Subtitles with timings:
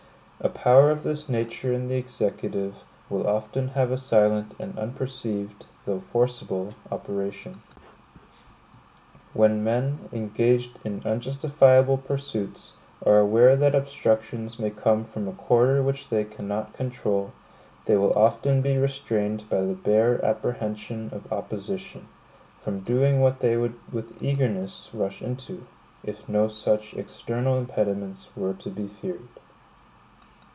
[0.43, 5.67] A power of this nature in the Executive, will often have a silent and unperceived,
[5.85, 7.61] though forcible, operation.
[9.35, 12.73] When men, engaged in unjustifiable pursuits,
[13.05, 17.33] are aware that obstructions may come from a quarter which they cannot control,
[17.85, 22.07] they will often be restrained by the bare apprehension of opposition,
[22.59, 25.67] from doing what they would with eagerness rush into,
[26.03, 29.27] if no such external impediments were to be feared.